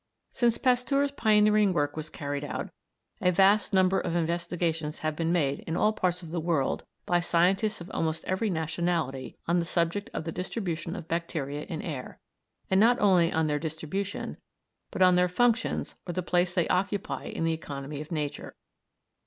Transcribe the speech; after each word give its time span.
Since 0.33 0.57
Pasteur's 0.57 1.11
pioneering 1.11 1.73
work 1.73 1.95
was 1.95 2.09
carried 2.09 2.43
out, 2.43 2.71
a 3.21 3.31
vast 3.31 3.71
number 3.71 3.99
of 3.99 4.15
investigations 4.15 4.97
have 5.05 5.15
been 5.15 5.31
made 5.31 5.59
in 5.67 5.77
all 5.77 5.93
parts 5.93 6.23
of 6.23 6.31
the 6.31 6.39
world 6.39 6.85
by 7.05 7.19
scientists 7.19 7.81
of 7.81 7.91
almost 7.91 8.25
every 8.25 8.49
nationality 8.49 9.37
on 9.47 9.59
the 9.59 9.63
subject 9.65 10.09
of 10.11 10.23
the 10.23 10.31
distribution 10.31 10.95
of 10.95 11.07
bacteria 11.07 11.65
in 11.65 11.83
air, 11.83 12.19
and 12.67 12.79
not 12.79 12.99
only 12.99 13.31
on 13.31 13.45
their 13.45 13.59
distribution, 13.59 14.37
but 14.89 15.03
on 15.03 15.13
their 15.17 15.29
functions 15.29 15.93
or 16.07 16.13
the 16.13 16.23
place 16.23 16.55
they 16.55 16.67
occupy 16.69 17.25
in 17.25 17.43
the 17.43 17.53
economy 17.53 18.01
of 18.01 18.11
nature. 18.11 18.55